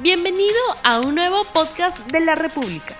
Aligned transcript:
Bienvenido 0.00 0.54
a 0.84 1.00
un 1.00 1.16
nuevo 1.16 1.42
podcast 1.52 2.08
de 2.12 2.20
la 2.20 2.36
República. 2.36 2.96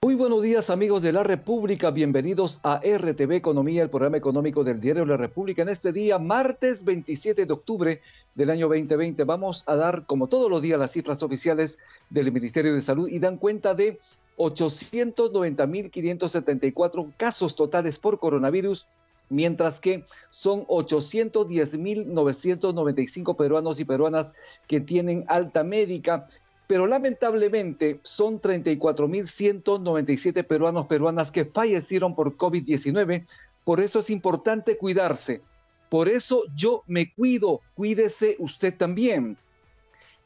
Muy 0.00 0.14
buenos 0.14 0.42
días 0.42 0.70
amigos 0.70 1.02
de 1.02 1.12
la 1.12 1.22
República, 1.22 1.90
bienvenidos 1.90 2.58
a 2.62 2.80
RTV 2.82 3.32
Economía, 3.32 3.82
el 3.82 3.90
programa 3.90 4.16
económico 4.16 4.64
del 4.64 4.80
diario 4.80 5.04
La 5.04 5.18
República. 5.18 5.60
En 5.60 5.68
este 5.68 5.92
día, 5.92 6.18
martes 6.18 6.84
27 6.84 7.44
de 7.44 7.52
octubre 7.52 8.00
del 8.34 8.48
año 8.48 8.68
2020, 8.68 9.24
vamos 9.24 9.62
a 9.66 9.76
dar, 9.76 10.06
como 10.06 10.28
todos 10.28 10.50
los 10.50 10.62
días, 10.62 10.80
las 10.80 10.92
cifras 10.92 11.22
oficiales 11.22 11.76
del 12.08 12.32
Ministerio 12.32 12.74
de 12.74 12.80
Salud 12.80 13.10
y 13.10 13.18
dan 13.18 13.36
cuenta 13.36 13.74
de 13.74 14.00
890.574 14.38 17.12
casos 17.18 17.56
totales 17.56 17.98
por 17.98 18.18
coronavirus 18.18 18.88
mientras 19.28 19.80
que 19.80 20.06
son 20.30 20.64
810.995 20.66 23.36
peruanos 23.36 23.80
y 23.80 23.84
peruanas 23.84 24.32
que 24.66 24.80
tienen 24.80 25.26
alta 25.28 25.64
médica, 25.64 26.26
pero 26.68 26.86
lamentablemente 26.86 28.00
son 28.02 28.40
34.197 28.40 30.46
peruanos 30.46 30.86
peruanas 30.86 31.30
que 31.30 31.46
fallecieron 31.46 32.14
por 32.14 32.36
COVID-19. 32.36 33.26
Por 33.64 33.80
eso 33.80 34.00
es 34.00 34.10
importante 34.10 34.76
cuidarse. 34.76 35.40
Por 35.88 36.08
eso 36.08 36.42
yo 36.54 36.82
me 36.86 37.12
cuido, 37.12 37.62
cuídese 37.74 38.36
usted 38.38 38.76
también. 38.76 39.38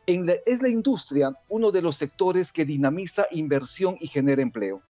es 0.06 0.62
la 0.62 0.68
industria 0.68 1.36
uno 1.48 1.70
de 1.70 1.82
los 1.82 1.96
sectores 1.96 2.52
que 2.52 2.64
dinamiza 2.64 3.26
inversión 3.30 3.96
y 4.00 4.08
genera 4.08 4.42
empleo. 4.42 4.82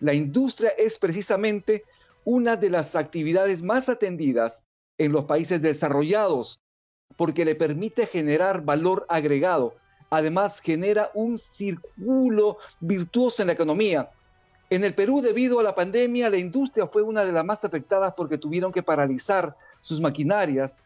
La 0.00 0.14
industria 0.14 0.70
es 0.70 0.98
precisamente 0.98 1.84
una 2.24 2.56
de 2.56 2.70
las 2.70 2.96
actividades 2.96 3.62
más 3.62 3.88
atendidas 3.88 4.66
en 4.98 5.12
los 5.12 5.24
países 5.24 5.62
desarrollados 5.62 6.60
porque 7.16 7.44
le 7.44 7.54
permite 7.54 8.06
generar 8.06 8.62
valor 8.64 9.06
agregado. 9.08 9.74
Además, 10.10 10.60
genera 10.60 11.10
un 11.14 11.38
círculo 11.38 12.58
virtuoso 12.80 13.42
en 13.42 13.48
la 13.48 13.54
economía. 13.54 14.10
En 14.70 14.84
el 14.84 14.94
Perú, 14.94 15.20
debido 15.20 15.60
a 15.60 15.62
la 15.62 15.74
pandemia, 15.74 16.30
la 16.30 16.36
industria 16.36 16.86
fue 16.86 17.02
una 17.02 17.24
de 17.24 17.32
las 17.32 17.44
más 17.44 17.64
afectadas 17.64 18.14
porque 18.16 18.38
tuvieron 18.38 18.72
que 18.72 18.82
paralizar 18.82 19.56
sus 19.80 20.00
maquinarias 20.00 20.78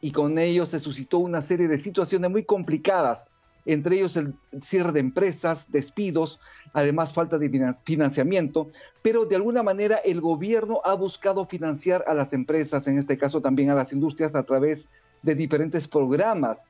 y 0.00 0.12
con 0.12 0.38
ello 0.38 0.66
se 0.66 0.80
suscitó 0.80 1.18
una 1.18 1.40
serie 1.40 1.68
de 1.68 1.78
situaciones 1.78 2.30
muy 2.30 2.44
complicadas 2.44 3.28
entre 3.68 3.96
ellos 3.96 4.16
el 4.16 4.34
cierre 4.62 4.92
de 4.92 5.00
empresas, 5.00 5.70
despidos, 5.70 6.40
además 6.72 7.12
falta 7.12 7.36
de 7.36 7.50
financiamiento, 7.84 8.66
pero 9.02 9.26
de 9.26 9.36
alguna 9.36 9.62
manera 9.62 9.96
el 9.96 10.22
gobierno 10.22 10.80
ha 10.84 10.94
buscado 10.94 11.44
financiar 11.44 12.02
a 12.06 12.14
las 12.14 12.32
empresas, 12.32 12.88
en 12.88 12.98
este 12.98 13.18
caso 13.18 13.42
también 13.42 13.68
a 13.68 13.74
las 13.74 13.92
industrias, 13.92 14.34
a 14.34 14.42
través 14.42 14.88
de 15.22 15.34
diferentes 15.34 15.86
programas. 15.86 16.66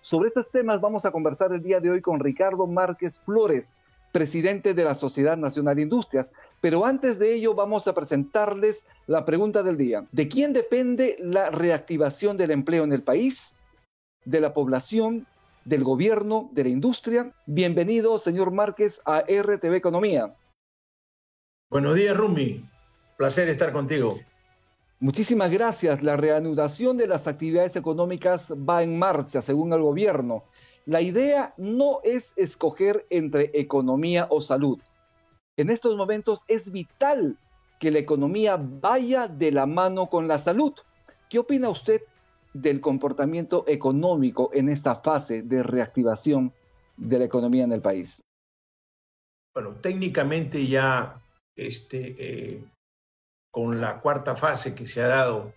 Sobre 0.00 0.28
estos 0.28 0.50
temas 0.50 0.80
vamos 0.80 1.06
a 1.06 1.12
conversar 1.12 1.52
el 1.52 1.62
día 1.62 1.78
de 1.78 1.90
hoy 1.90 2.00
con 2.00 2.18
Ricardo 2.18 2.66
Márquez 2.66 3.20
Flores, 3.20 3.74
presidente 4.10 4.74
de 4.74 4.82
la 4.82 4.96
Sociedad 4.96 5.36
Nacional 5.36 5.76
de 5.76 5.82
Industrias. 5.82 6.32
Pero 6.60 6.84
antes 6.84 7.20
de 7.20 7.32
ello 7.32 7.54
vamos 7.54 7.86
a 7.86 7.94
presentarles 7.94 8.86
la 9.06 9.24
pregunta 9.24 9.62
del 9.62 9.76
día. 9.76 10.04
¿De 10.10 10.26
quién 10.26 10.52
depende 10.52 11.16
la 11.20 11.50
reactivación 11.50 12.36
del 12.36 12.50
empleo 12.50 12.82
en 12.82 12.92
el 12.92 13.04
país? 13.04 13.56
¿De 14.24 14.40
la 14.40 14.52
población? 14.52 15.26
Del 15.70 15.84
gobierno, 15.84 16.50
de 16.52 16.64
la 16.64 16.70
industria. 16.70 17.32
Bienvenido, 17.46 18.18
señor 18.18 18.50
Márquez, 18.50 19.00
a 19.04 19.20
RTV 19.20 19.76
Economía. 19.76 20.34
Buenos 21.70 21.94
días, 21.94 22.16
Rumi. 22.16 22.68
Placer 23.16 23.48
estar 23.48 23.72
contigo. 23.72 24.18
Muchísimas 24.98 25.48
gracias. 25.52 26.02
La 26.02 26.16
reanudación 26.16 26.96
de 26.96 27.06
las 27.06 27.28
actividades 27.28 27.76
económicas 27.76 28.52
va 28.52 28.82
en 28.82 28.98
marcha, 28.98 29.40
según 29.40 29.72
el 29.72 29.80
gobierno. 29.80 30.42
La 30.86 31.02
idea 31.02 31.54
no 31.56 32.00
es 32.02 32.32
escoger 32.34 33.06
entre 33.08 33.52
economía 33.54 34.26
o 34.28 34.40
salud. 34.40 34.80
En 35.56 35.70
estos 35.70 35.94
momentos 35.94 36.44
es 36.48 36.72
vital 36.72 37.38
que 37.78 37.92
la 37.92 38.00
economía 38.00 38.58
vaya 38.60 39.28
de 39.28 39.52
la 39.52 39.66
mano 39.66 40.08
con 40.08 40.26
la 40.26 40.38
salud. 40.38 40.72
¿Qué 41.28 41.38
opina 41.38 41.68
usted 41.68 42.02
del 42.52 42.80
comportamiento 42.80 43.64
económico 43.68 44.50
en 44.52 44.68
esta 44.68 44.96
fase 44.96 45.42
de 45.42 45.62
reactivación 45.62 46.52
de 46.96 47.18
la 47.18 47.24
economía 47.24 47.64
en 47.64 47.72
el 47.72 47.80
país? 47.80 48.22
Bueno, 49.54 49.74
técnicamente 49.76 50.66
ya 50.66 51.20
este, 51.56 52.14
eh, 52.18 52.64
con 53.50 53.80
la 53.80 54.00
cuarta 54.00 54.36
fase 54.36 54.74
que 54.74 54.86
se 54.86 55.02
ha 55.02 55.08
dado, 55.08 55.52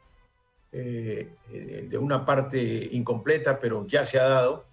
eh, 0.72 1.36
eh, 1.52 1.88
de 1.90 1.98
una 1.98 2.26
parte 2.26 2.90
incompleta, 2.92 3.60
pero 3.60 3.86
ya 3.88 4.04
se 4.06 4.20
ha 4.20 4.28
dado, 4.28 4.66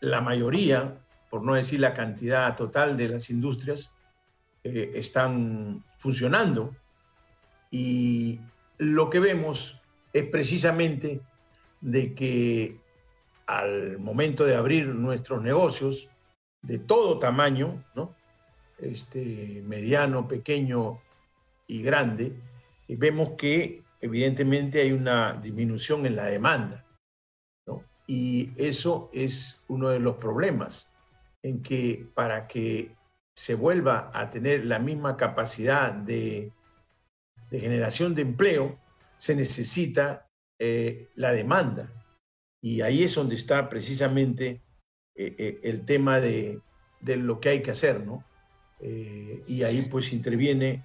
la 0.00 0.22
mayoría, 0.22 0.96
por 1.28 1.42
no 1.42 1.52
decir 1.54 1.78
la 1.78 1.92
cantidad 1.92 2.56
total 2.56 2.96
de 2.96 3.10
las 3.10 3.28
industrias, 3.28 3.92
están 4.62 5.84
funcionando 5.98 6.74
y 7.70 8.40
lo 8.78 9.10
que 9.10 9.20
vemos 9.20 9.82
es 10.14 10.24
precisamente 10.28 11.20
de 11.80 12.14
que 12.14 12.80
al 13.46 13.98
momento 13.98 14.44
de 14.44 14.54
abrir 14.54 14.86
nuestros 14.86 15.42
negocios 15.42 16.08
de 16.62 16.78
todo 16.78 17.18
tamaño, 17.18 17.84
¿no? 17.94 18.14
este, 18.78 19.62
mediano, 19.66 20.26
pequeño 20.26 21.00
y 21.66 21.82
grande, 21.82 22.32
eh, 22.88 22.96
vemos 22.96 23.32
que 23.32 23.82
evidentemente 24.00 24.80
hay 24.80 24.92
una 24.92 25.34
disminución 25.34 26.06
en 26.06 26.16
la 26.16 26.26
demanda. 26.26 26.86
¿no? 27.66 27.82
Y 28.06 28.52
eso 28.56 29.10
es 29.12 29.64
uno 29.66 29.90
de 29.90 29.98
los 29.98 30.16
problemas, 30.16 30.90
en 31.42 31.60
que 31.60 32.06
para 32.14 32.46
que 32.46 32.94
se 33.34 33.56
vuelva 33.56 34.10
a 34.14 34.30
tener 34.30 34.64
la 34.64 34.78
misma 34.78 35.16
capacidad 35.16 35.92
de, 35.92 36.52
de 37.50 37.60
generación 37.60 38.14
de 38.14 38.22
empleo, 38.22 38.78
se 39.24 39.34
necesita 39.34 40.28
eh, 40.58 41.08
la 41.14 41.32
demanda. 41.32 41.90
Y 42.60 42.82
ahí 42.82 43.04
es 43.04 43.14
donde 43.14 43.36
está 43.36 43.70
precisamente 43.70 44.60
eh, 45.14 45.34
eh, 45.38 45.60
el 45.62 45.86
tema 45.86 46.20
de, 46.20 46.60
lo 47.00 47.40
que 47.40 47.48
hay 47.48 47.62
que 47.62 47.70
hacer, 47.70 48.04
¿no? 48.04 48.22
y 49.46 49.62
ahí 49.62 49.80
pues 49.90 50.12
interviene 50.12 50.84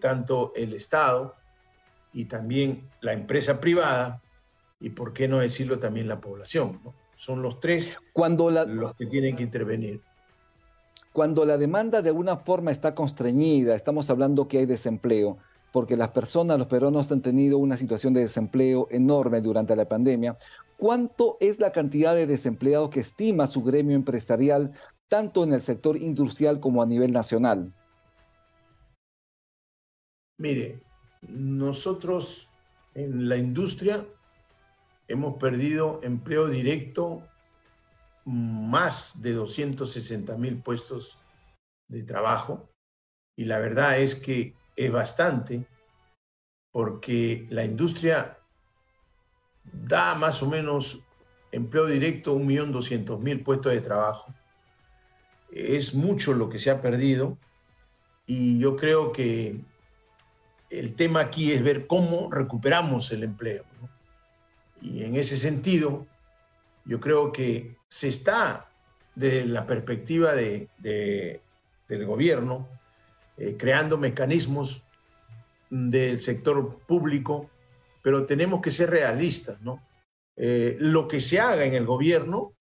tanto 0.00 0.52
el 0.56 0.72
Estado 0.72 1.36
y 2.12 2.24
también 2.24 2.88
la 3.00 3.12
empresa 3.12 3.60
privada 3.60 4.20
y, 4.80 4.90
por 4.90 5.12
qué 5.12 5.28
no 5.28 5.38
decirlo, 5.38 5.78
también 5.78 6.08
la 6.08 6.20
población, 6.20 6.80
¿no? 6.82 6.94
Son 7.14 7.40
los 7.40 7.60
tres 7.60 7.96
Cuando 8.12 8.50
los 8.50 8.96
que 8.96 9.06
tienen 9.06 9.36
que 9.36 9.44
intervenir 9.44 10.00
cuando 11.12 11.44
la 11.44 11.58
demanda 11.58 12.00
de 12.00 12.08
alguna 12.08 12.38
forma 12.38 12.70
está 12.70 12.94
constreñida, 12.94 13.74
estamos 13.74 14.08
hablando 14.08 14.48
que 14.48 14.58
hay 14.58 14.66
desempleo, 14.66 15.38
porque 15.72 15.96
las 15.96 16.10
personas, 16.10 16.58
los 16.58 16.68
peruanos 16.68 17.10
han 17.10 17.22
tenido 17.22 17.58
una 17.58 17.78
situación 17.78 18.12
de 18.12 18.20
desempleo 18.20 18.86
enorme 18.90 19.40
durante 19.40 19.74
la 19.74 19.88
pandemia. 19.88 20.36
¿Cuánto 20.76 21.38
es 21.40 21.58
la 21.58 21.72
cantidad 21.72 22.14
de 22.14 22.26
desempleados 22.26 22.90
que 22.90 23.00
estima 23.00 23.46
su 23.46 23.62
gremio 23.62 23.96
empresarial, 23.96 24.72
tanto 25.08 25.44
en 25.44 25.54
el 25.54 25.62
sector 25.62 25.96
industrial 25.96 26.60
como 26.60 26.82
a 26.82 26.86
nivel 26.86 27.12
nacional? 27.12 27.72
Mire, 30.38 30.82
nosotros 31.22 32.48
en 32.94 33.28
la 33.28 33.36
industria 33.36 34.06
hemos 35.08 35.36
perdido 35.36 36.00
empleo 36.02 36.48
directo 36.48 37.22
más 38.24 39.22
de 39.22 39.32
260 39.32 40.36
mil 40.36 40.62
puestos 40.62 41.18
de 41.88 42.02
trabajo 42.02 42.68
y 43.36 43.46
la 43.46 43.58
verdad 43.58 43.98
es 43.98 44.14
que 44.14 44.54
es 44.76 44.90
bastante 44.90 45.64
porque 46.70 47.46
la 47.50 47.64
industria 47.64 48.38
da 49.64 50.14
más 50.14 50.42
o 50.42 50.48
menos 50.48 51.04
empleo 51.52 51.86
directo 51.86 52.36
1.200.000 52.36 53.44
puestos 53.44 53.72
de 53.72 53.80
trabajo. 53.80 54.34
Es 55.50 55.94
mucho 55.94 56.32
lo 56.32 56.48
que 56.48 56.58
se 56.58 56.70
ha 56.70 56.80
perdido 56.80 57.36
y 58.26 58.58
yo 58.58 58.76
creo 58.76 59.12
que 59.12 59.60
el 60.70 60.94
tema 60.94 61.20
aquí 61.20 61.52
es 61.52 61.62
ver 61.62 61.86
cómo 61.86 62.30
recuperamos 62.30 63.12
el 63.12 63.24
empleo. 63.24 63.64
Y 64.80 65.04
en 65.04 65.16
ese 65.16 65.36
sentido, 65.36 66.06
yo 66.84 66.98
creo 66.98 67.30
que 67.30 67.76
se 67.88 68.08
está, 68.08 68.70
desde 69.14 69.44
la 69.44 69.66
perspectiva 69.66 70.34
de, 70.34 70.68
del 70.78 72.06
gobierno, 72.06 72.66
eh, 73.42 73.56
creando 73.58 73.98
mecanismos 73.98 74.86
del 75.68 76.20
sector 76.20 76.78
público, 76.86 77.50
pero 78.00 78.24
tenemos 78.24 78.60
que 78.60 78.70
ser 78.70 78.90
realistas, 78.90 79.60
¿no? 79.62 79.82
Eh, 80.36 80.76
lo 80.78 81.08
que 81.08 81.18
se 81.18 81.40
haga 81.40 81.64
en 81.64 81.74
el 81.74 81.84
gobierno 81.84 82.54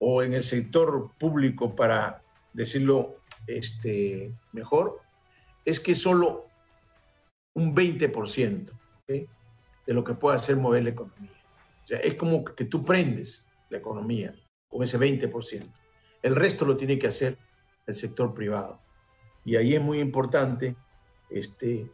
o 0.00 0.22
en 0.22 0.32
el 0.32 0.42
sector 0.42 1.10
público, 1.18 1.76
para 1.76 2.22
decirlo 2.54 3.18
este, 3.46 4.32
mejor, 4.52 5.00
es 5.66 5.80
que 5.80 5.94
solo 5.94 6.46
un 7.54 7.74
20% 7.74 8.72
de 9.06 9.28
lo 9.86 10.02
que 10.02 10.14
puede 10.14 10.36
hacer 10.36 10.56
mover 10.56 10.84
la 10.84 10.90
economía. 10.90 11.30
O 11.84 11.86
sea, 11.86 11.98
es 11.98 12.14
como 12.14 12.42
que 12.42 12.64
tú 12.64 12.86
prendes 12.86 13.44
la 13.68 13.76
economía, 13.76 14.34
con 14.66 14.82
ese 14.82 14.98
20%. 14.98 15.70
El 16.22 16.36
resto 16.36 16.64
lo 16.64 16.78
tiene 16.78 16.98
que 16.98 17.08
hacer 17.08 17.36
el 17.86 17.96
sector 17.96 18.32
privado. 18.32 18.80
Y 19.44 19.56
ahí 19.56 19.74
es 19.74 19.82
muy 19.82 20.00
importante 20.00 20.76
este, 21.30 21.90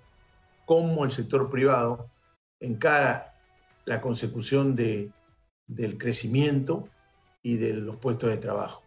cómo 0.67 1.05
el 1.05 1.11
sector 1.11 1.49
privado 1.49 2.11
encara 2.61 3.35
la 3.85 4.01
consecución 4.01 4.77
de, 4.77 5.11
del 5.67 5.97
crecimiento 5.97 6.89
y 7.43 7.57
de 7.57 7.75
los 7.75 7.97
puestos 7.97 8.31
de 8.31 8.37
trabajo. 8.37 8.83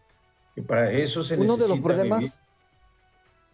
Y 0.56 0.62
para 0.62 0.92
eso 0.92 1.24
se 1.24 1.38
uno 1.38 1.58
de 1.58 1.68
los 1.68 1.80
problemas 1.80 2.42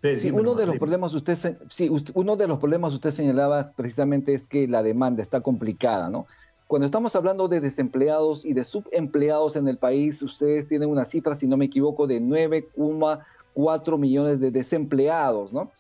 sí, 0.02 0.32
uno 0.32 0.56
de 0.56 0.66
los 0.66 0.78
problemas 0.78 1.14
usted 1.14 1.38
sí, 1.70 1.90
uno 2.14 2.36
de 2.36 2.48
los 2.48 2.60
problemas 2.60 2.94
usted 2.94 3.12
señalaba 3.12 3.72
precisamente 3.76 4.34
es 4.34 4.48
que 4.48 4.68
la 4.68 4.84
demanda 4.84 5.22
está 5.22 5.42
complicada, 5.42 6.10
¿no? 6.10 6.28
Cuando 6.68 6.86
estamos 6.86 7.16
hablando 7.16 7.48
de 7.48 7.62
desempleados 7.62 8.44
y 8.44 8.52
de 8.54 8.66
subempleados 8.66 9.56
en 9.56 9.70
el 9.70 9.78
país, 9.78 10.22
ustedes 10.22 10.68
tienen 10.68 10.90
una 10.90 11.06
cifra, 11.06 11.34
si 11.34 11.48
no 11.48 11.56
me 11.56 11.66
equivoco, 11.66 12.08
de 12.08 12.20
9,4 13.58 13.98
millones 13.98 14.40
de 14.40 14.52
desempleados, 14.52 15.52
¿no? 15.52 15.72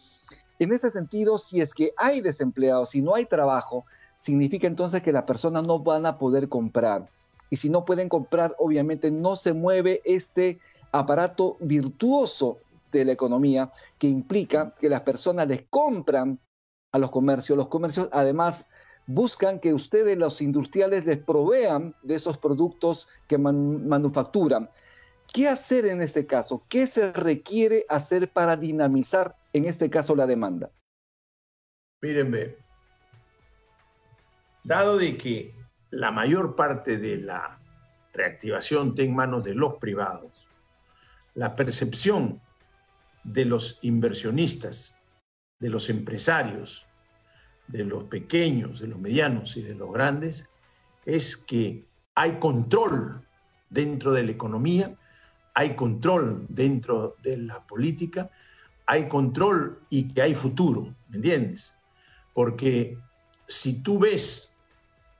En 0.59 0.73
ese 0.73 0.89
sentido, 0.89 1.37
si 1.37 1.61
es 1.61 1.73
que 1.73 1.93
hay 1.97 2.21
desempleados, 2.21 2.89
si 2.89 3.01
no 3.01 3.13
hay 3.13 3.25
trabajo, 3.25 3.85
significa 4.17 4.65
entonces 4.65 5.03
que 5.03 5.11
las 5.11 5.23
personas 5.23 5.67
no 5.67 5.79
van 5.79 6.05
a 6.05 6.17
poder 6.17 6.49
comprar. 6.49 7.09
Y 7.49 7.57
si 7.57 7.69
no 7.69 7.85
pueden 7.85 8.09
comprar, 8.09 8.55
obviamente 8.57 9.11
no 9.11 9.35
se 9.35 9.53
mueve 9.53 10.01
este 10.03 10.59
aparato 10.91 11.57
virtuoso 11.59 12.57
de 12.91 13.05
la 13.05 13.11
economía 13.11 13.69
que 13.99 14.07
implica 14.07 14.73
que 14.79 14.89
las 14.89 15.01
personas 15.01 15.47
les 15.47 15.63
compran 15.69 16.39
a 16.91 16.97
los 16.97 17.11
comercios. 17.11 17.57
Los 17.57 17.67
comercios 17.67 18.09
además 18.11 18.69
buscan 19.05 19.59
que 19.59 19.73
ustedes, 19.73 20.17
los 20.17 20.41
industriales, 20.41 21.05
les 21.05 21.19
provean 21.19 21.95
de 22.01 22.15
esos 22.15 22.37
productos 22.37 23.07
que 23.27 23.37
manufacturan. 23.37 24.69
¿Qué 25.33 25.47
hacer 25.47 25.85
en 25.85 26.01
este 26.01 26.25
caso? 26.25 26.65
¿Qué 26.69 26.87
se 26.87 27.11
requiere 27.13 27.85
hacer 27.89 28.31
para 28.31 28.55
dinamizar, 28.55 29.35
en 29.53 29.65
este 29.65 29.89
caso, 29.89 30.15
la 30.15 30.25
demanda? 30.25 30.71
Mírenme, 32.01 32.55
dado 34.63 34.97
de 34.97 35.17
que 35.17 35.53
la 35.89 36.11
mayor 36.11 36.55
parte 36.55 36.97
de 36.97 37.17
la 37.17 37.59
reactivación 38.13 38.89
está 38.89 39.03
en 39.03 39.15
manos 39.15 39.43
de 39.43 39.53
los 39.53 39.75
privados, 39.75 40.47
la 41.33 41.55
percepción 41.55 42.41
de 43.23 43.45
los 43.45 43.79
inversionistas, 43.83 44.99
de 45.59 45.69
los 45.69 45.89
empresarios, 45.89 46.85
de 47.67 47.83
los 47.83 48.05
pequeños, 48.05 48.79
de 48.79 48.87
los 48.87 48.99
medianos 48.99 49.57
y 49.57 49.61
de 49.61 49.75
los 49.75 49.91
grandes, 49.91 50.47
es 51.05 51.37
que 51.37 51.85
hay 52.15 52.39
control 52.39 53.25
dentro 53.69 54.13
de 54.13 54.23
la 54.23 54.31
economía, 54.31 54.95
hay 55.57 55.75
control 55.75 56.45
dentro 56.49 57.15
de 57.23 57.35
la 57.35 57.65
política, 57.65 58.29
hay 58.85 59.09
control 59.09 59.81
y 59.89 60.13
que 60.13 60.21
hay 60.21 60.35
futuro, 60.35 60.93
¿me 61.09 61.15
entiendes? 61.15 61.73
Porque 62.35 62.95
si 63.47 63.81
tú 63.81 63.97
ves 63.97 64.53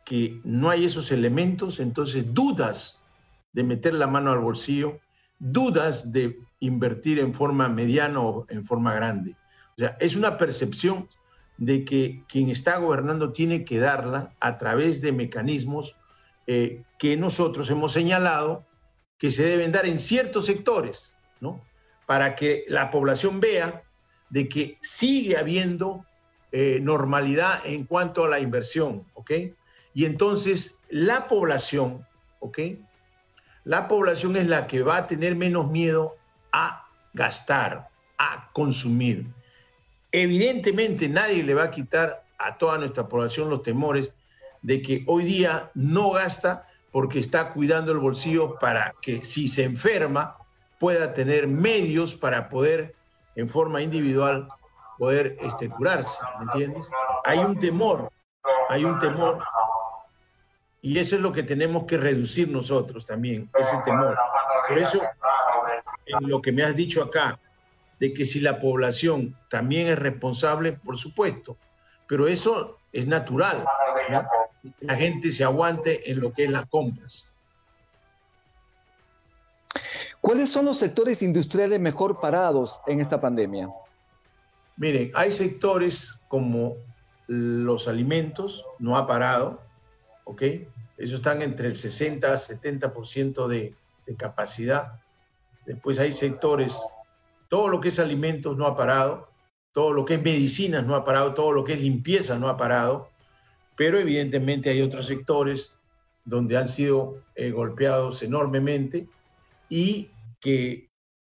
que 0.06 0.40
no 0.44 0.70
hay 0.70 0.86
esos 0.86 1.12
elementos, 1.12 1.80
entonces 1.80 2.36
dudas 2.36 3.00
de 3.52 3.64
meter 3.64 3.96
la 3.96 4.06
mano 4.06 4.32
al 4.32 4.38
bolsillo, 4.38 5.00
dudas 5.40 6.12
de 6.12 6.40
invertir 6.60 7.18
en 7.18 7.34
forma 7.34 7.68
mediana 7.68 8.22
o 8.22 8.46
en 8.50 8.64
forma 8.64 8.94
grande. 8.94 9.36
O 9.76 9.80
sea, 9.80 9.98
es 10.00 10.16
una 10.16 10.38
percepción 10.38 11.08
de 11.58 11.84
que 11.84 12.24
quien 12.30 12.50
está 12.50 12.78
gobernando 12.78 13.34
tiene 13.34 13.66
que 13.66 13.80
darla 13.80 14.36
a 14.40 14.60
través 14.60 15.02
de 15.02 15.14
mecanismos 15.14 15.96
eh, 16.46 16.84
que 17.00 17.18
nosotros 17.18 17.72
hemos 17.72 17.92
señalado 17.92 18.68
que 19.18 19.30
se 19.30 19.44
deben 19.44 19.72
dar 19.72 19.86
en 19.86 20.00
ciertos 20.00 20.46
sectores, 20.46 21.18
¿no? 21.40 21.62
Para 22.06 22.36
que 22.36 22.66
la 22.68 22.92
población 22.92 23.40
vea 23.40 23.84
de 24.30 24.48
que 24.48 24.78
sigue 24.82 25.38
habiendo 25.38 26.06
eh, 26.52 26.80
normalidad 26.82 27.66
en 27.66 27.86
cuanto 27.86 28.26
a 28.26 28.30
la 28.30 28.40
inversión, 28.40 29.06
¿ok? 29.14 29.32
Y 29.94 30.06
entonces 30.06 30.82
la 30.90 31.28
población, 31.28 32.06
¿ok? 32.40 32.60
La 33.64 33.88
población 33.88 34.38
es 34.38 34.48
la 34.48 34.68
que 34.68 34.82
va 34.82 34.98
a 34.98 35.08
tener 35.08 35.36
menos 35.36 35.70
miedo 35.72 36.16
a 36.52 36.88
gastar, 37.14 37.90
a 38.18 38.50
consumir. 38.54 39.26
Evidentemente 40.12 41.10
nadie 41.10 41.44
le 41.44 41.54
va 41.54 41.64
a 41.64 41.72
quitar 41.72 42.24
a 42.38 42.58
toda 42.58 42.78
nuestra 42.78 43.10
población 43.10 43.50
los 43.50 43.64
temores 43.64 44.14
de 44.62 44.82
que 44.82 45.04
hoy 45.08 45.26
día 45.26 45.72
no 45.74 46.12
gasta 46.12 46.64
porque 46.98 47.20
está 47.20 47.54
cuidando 47.54 47.92
el 47.92 48.00
bolsillo 48.00 48.58
para 48.58 48.96
que 49.00 49.24
si 49.24 49.48
se 49.48 49.64
enferma 49.64 50.36
pueda 50.80 51.14
tener 51.14 51.46
medios 51.46 52.16
para 52.16 52.50
poder 52.50 52.96
en 53.36 53.48
forma 53.48 53.84
individual 53.84 54.48
poder 54.98 55.38
este, 55.42 55.70
curarse, 55.70 56.18
¿me 56.40 56.46
entiendes? 56.46 56.90
Hay 57.24 57.38
un 57.38 57.60
temor, 57.60 58.12
hay 58.68 58.84
un 58.84 58.98
temor 58.98 59.44
y 60.82 60.98
eso 60.98 61.18
es 61.18 61.22
lo 61.22 61.32
que 61.32 61.44
tenemos 61.44 61.84
que 61.84 62.00
reducir 62.00 62.50
nosotros 62.50 63.06
también, 63.06 63.48
ese 63.60 63.78
temor. 63.86 64.18
Por 64.68 64.80
eso 64.80 65.00
en 66.08 66.28
lo 66.28 66.42
que 66.42 66.52
me 66.52 66.64
has 66.64 66.76
dicho 66.76 67.04
acá, 67.04 67.40
de 68.00 68.12
que 68.12 68.26
si 68.26 68.40
la 68.40 68.58
población 68.58 69.38
también 69.52 69.86
es 69.86 70.00
responsable, 70.00 70.74
por 70.74 70.98
supuesto, 70.98 71.58
pero 72.08 72.28
eso 72.28 72.77
es 72.92 73.08
natural, 73.08 73.66
la 74.82 74.96
gente 74.96 75.32
se 75.32 75.44
aguante 75.44 76.12
en 76.12 76.20
lo 76.20 76.32
que 76.32 76.46
es 76.46 76.50
las 76.50 76.68
compras. 76.68 77.32
¿Cuáles 80.22 80.50
son 80.50 80.66
los 80.66 80.78
sectores 80.78 81.22
industriales 81.22 81.80
mejor 81.80 82.20
parados 82.20 82.82
en 82.88 83.00
esta 83.00 83.22
pandemia? 83.22 83.70
Miren, 84.76 85.12
hay 85.16 85.32
sectores 85.32 86.20
como 86.28 86.76
los 87.28 87.88
alimentos, 87.88 88.66
no 88.80 88.98
ha 88.98 89.06
parado, 89.06 89.62
¿ok? 90.24 90.42
Esos 90.98 91.18
están 91.18 91.42
entre 91.42 91.68
el 91.68 91.76
60 91.76 92.28
a 92.28 92.36
70% 92.36 93.48
de, 93.48 93.76
de 94.06 94.16
capacidad. 94.16 95.00
Después 95.66 96.00
hay 96.00 96.12
sectores, 96.12 96.86
todo 97.50 97.68
lo 97.68 97.80
que 97.80 97.90
es 97.90 98.00
alimentos 98.00 98.58
no 98.58 98.66
ha 98.66 98.76
parado, 98.76 99.30
todo 99.78 99.94
lo 99.94 100.06
que 100.06 100.16
es 100.16 100.24
medicinas 100.24 100.84
no 100.88 100.96
ha 100.96 101.06
parado, 101.06 101.36
todo 101.36 101.52
lo 101.52 101.64
que 101.64 101.74
es 101.74 101.82
limpieza 101.82 102.40
no 102.40 102.50
ha 102.50 102.58
parado, 102.58 103.12
pero 103.76 104.00
evidentemente 104.00 104.72
hay 104.72 104.82
otros 104.82 105.06
sectores 105.06 105.72
donde 106.26 106.58
han 106.58 106.68
sido 106.68 107.22
eh, 107.36 107.52
golpeados 107.52 108.24
enormemente 108.24 109.08
y 109.70 110.10
que 110.40 110.90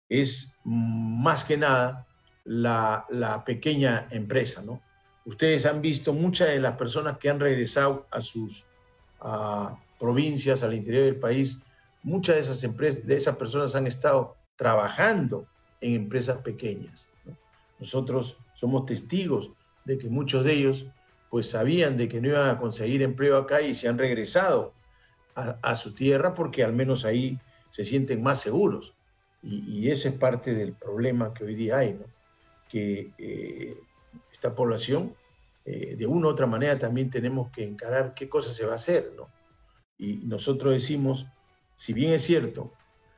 es 0.10 0.60
más 0.64 1.44
que 1.44 1.58
nada 1.58 2.06
la, 2.44 3.42
pequeña 3.48 4.08
empresa, 4.12 4.62
¿no? 4.62 4.80
Ustedes 5.26 5.66
han 5.66 5.82
visto 5.82 6.14
muchas 6.14 6.50
de 6.50 6.60
las 6.60 6.78
personas 6.78 7.18
que 7.18 7.32
han 7.32 7.40
regresado 7.40 8.06
a 8.12 8.22
sus 8.22 8.64
provincias, 9.98 10.62
al 10.62 10.76
interior 10.76 11.06
del 11.06 11.16
país, 11.16 11.62
muchas 12.04 12.36
de 12.36 12.42
esas 12.42 12.64
empresas, 12.64 13.08
de 13.08 13.16
esas 13.16 13.38
personas 13.38 13.76
han 13.76 13.88
estado 13.88 14.36
trabajando 14.56 15.48
en 15.82 15.96
empresas 15.96 16.38
pequeñas. 16.44 17.08
Nosotros 17.80 18.38
somos 18.54 18.86
testigos 18.86 19.52
de 19.84 19.98
que 19.98 20.10
muchos 20.10 20.44
de 20.44 20.54
ellos 20.54 20.86
pues 21.30 21.50
sabían 21.50 21.98
de 21.98 22.08
que 22.08 22.22
no 22.22 22.30
iban 22.30 22.50
a 22.50 22.58
conseguir 22.58 23.02
empleo 23.02 23.38
acá 23.38 23.62
y 23.62 23.74
se 23.74 23.88
han 23.88 23.98
regresado 23.98 24.74
a, 25.36 25.76
su 25.76 25.94
tierra 25.94 26.34
porque 26.34 26.64
al 26.64 26.72
menos 26.72 27.04
ahí 27.04 27.38
se 27.70 27.84
sienten 27.84 28.24
más 28.24 28.40
seguros. 28.40 28.94
Y, 29.44 29.90
ese 29.90 30.10
es 30.10 30.16
parte 30.16 30.56
del 30.56 30.74
problema 30.74 31.34
que 31.34 31.44
hoy 31.44 31.56
día 31.56 31.80
hay, 31.80 31.94
¿no? 31.94 32.06
que 32.70 33.12
eh, 33.18 33.78
esta 34.32 34.56
población 34.56 35.14
eh, 35.66 35.96
de 35.98 36.08
una 36.08 36.28
u 36.28 36.30
otra 36.30 36.48
manera 36.48 36.80
también 36.80 37.10
tenemos 37.10 37.52
que 37.52 37.64
encarar 37.64 38.14
qué 38.14 38.30
cosa 38.30 38.54
se 38.54 38.66
va 38.66 38.74
a 38.74 38.78
hacer. 38.78 39.12
¿no? 39.18 39.30
Y 39.98 40.18
nosotros 40.24 40.74
decimos, 40.74 41.28
si 41.76 41.92
bien 41.94 42.14
es 42.14 42.24
cierto, 42.24 42.72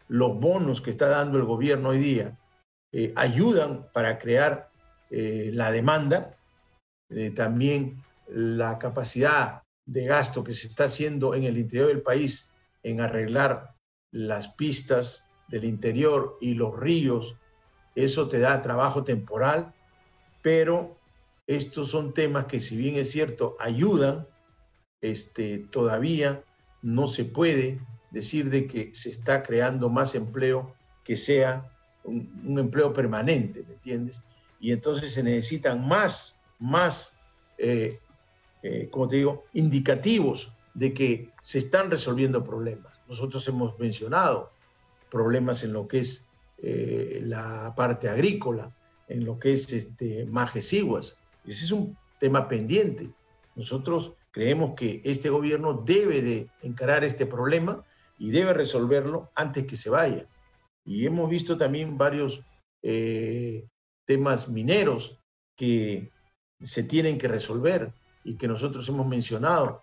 los 0.08 0.40
bonos 0.40 0.82
que 0.82 0.92
está 0.92 1.08
dando 1.08 1.38
el 1.38 1.46
gobierno 1.46 1.90
hoy 1.90 2.00
día 2.00 2.38
eh, 2.92 3.14
ayudan 3.16 3.88
para 3.94 4.18
crear 4.18 4.70
eh, 5.10 5.52
la 5.54 5.72
demanda, 5.72 6.38
eh, 7.10 7.32
también 7.32 8.04
la 8.28 8.78
capacidad 8.80 9.64
de 9.86 10.06
gasto 10.06 10.44
que 10.44 10.54
se 10.54 10.68
está 10.68 10.86
haciendo 10.86 11.34
en 11.34 11.44
el 11.44 11.58
interior 11.58 11.88
del 11.88 12.02
país 12.02 12.54
en 12.84 13.02
arreglar 13.02 13.76
las 14.12 14.50
pistas 14.50 15.26
del 15.48 15.64
interior 15.64 16.38
y 16.42 16.54
los 16.54 16.78
ríos, 16.78 17.38
eso 17.96 18.28
te 18.28 18.40
da 18.40 18.62
trabajo 18.62 19.04
temporal, 19.04 19.74
pero 20.42 20.98
estos 21.48 21.90
son 21.90 22.14
temas 22.14 22.46
que 22.46 22.60
si 22.60 22.78
bien 22.78 22.96
es 22.96 23.12
cierto 23.12 23.56
ayudan, 23.60 24.28
este, 25.02 25.60
todavía 25.60 26.44
no 26.82 27.08
se 27.08 27.26
puede 27.26 27.80
decir 28.12 28.50
de 28.50 28.68
que 28.68 28.94
se 28.94 29.10
está 29.10 29.44
creando 29.44 29.90
más 29.90 30.16
empleo 30.16 30.76
que 31.04 31.16
sea 31.16 31.72
un, 32.08 32.58
empleo 32.58 32.94
permanente, 32.94 33.64
¿me 33.68 33.74
entiendes? 33.74 34.22
Y 34.60 34.72
entonces 34.72 35.14
se 35.14 35.24
necesitan 35.24 35.88
más, 35.88 36.42
más, 36.60 37.20
eh, 37.58 38.00
eh, 38.64 38.88
como 38.90 39.08
te 39.08 39.18
digo, 39.18 39.46
indicativos 39.54 40.52
de 40.74 40.94
que 40.94 41.30
se 41.42 41.60
están 41.60 41.92
resolviendo 41.92 42.44
problemas. 42.44 42.94
nosotros 43.08 43.48
hemos 43.48 43.78
mencionado 43.80 44.52
problemas 45.10 45.64
en 45.64 45.74
lo 45.74 45.88
que 45.88 46.00
es 46.00 46.28
eh, 46.58 47.22
la 47.24 47.74
parte 47.76 48.10
agrícola, 48.10 48.72
en 49.08 49.26
lo 49.26 49.40
que 49.40 49.54
es 49.54 49.72
este, 49.72 50.26
Majes 50.26 50.74
Ese 50.74 51.14
es 51.46 51.72
un 51.72 51.98
tema 52.20 52.48
pendiente. 52.48 53.10
Nosotros 53.56 54.14
creemos 54.32 54.76
que 54.76 55.02
este 55.04 55.30
gobierno 55.30 55.74
debe 55.74 56.22
de 56.22 56.48
encarar 56.62 57.04
este 57.04 57.26
problema 57.26 57.84
y 58.20 58.32
debe 58.32 58.54
resolverlo 58.54 59.30
antes 59.36 59.66
que 59.66 59.78
se 59.78 59.90
vaya. 59.90 60.26
Y 60.88 61.06
hemos 61.06 61.30
visto 61.30 61.58
también 61.58 61.98
varios 61.98 62.42
eh, 62.82 63.68
temas 64.06 64.48
mineros 64.48 65.20
que 65.56 66.12
se 66.62 66.84
tienen 66.84 67.18
que 67.18 67.28
resolver 67.28 67.94
y 68.24 68.36
que 68.36 68.48
nosotros 68.48 68.88
hemos 68.88 69.06
mencionado, 69.06 69.82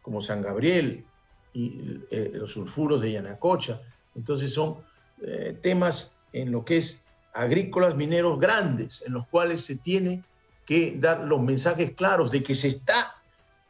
como 0.00 0.20
San 0.20 0.40
Gabriel 0.40 1.04
y 1.52 2.00
eh, 2.10 2.30
los 2.32 2.52
sulfuros 2.52 3.02
de 3.02 3.12
Yanacocha. 3.12 3.82
Entonces 4.14 4.54
son 4.54 4.78
eh, 5.22 5.58
temas 5.60 6.16
en 6.32 6.52
lo 6.52 6.64
que 6.64 6.78
es 6.78 7.04
agrícolas 7.34 7.94
mineros 7.94 8.40
grandes, 8.40 9.02
en 9.06 9.12
los 9.12 9.26
cuales 9.28 9.62
se 9.62 9.76
tiene 9.76 10.24
que 10.64 10.96
dar 10.98 11.24
los 11.24 11.40
mensajes 11.40 11.92
claros 11.92 12.30
de 12.30 12.42
que 12.42 12.54
se 12.54 12.68
está 12.68 13.14